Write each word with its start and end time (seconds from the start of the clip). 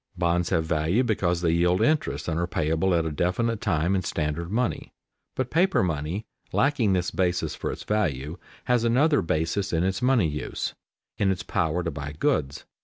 Bonds 0.17 0.49
have 0.49 0.65
value 0.65 1.03
because 1.03 1.41
they 1.41 1.51
yield 1.51 1.79
interest 1.79 2.27
and 2.27 2.39
are 2.39 2.47
payable 2.47 2.95
at 2.95 3.05
a 3.05 3.11
definite 3.11 3.61
time 3.61 3.93
in 3.95 4.01
standard 4.01 4.49
money. 4.51 4.91
But 5.35 5.51
paper 5.51 5.83
money, 5.83 6.25
lacking 6.51 6.93
this 6.93 7.11
basis 7.11 7.53
for 7.53 7.71
its 7.71 7.83
value, 7.83 8.39
has 8.63 8.83
another 8.83 9.21
basis 9.21 9.71
in 9.71 9.83
its 9.83 10.01
money 10.01 10.27
use, 10.27 10.73
in 11.19 11.29
its 11.29 11.43
power 11.43 11.83
to 11.83 11.91
buy 11.91 12.13
goods. 12.13 12.65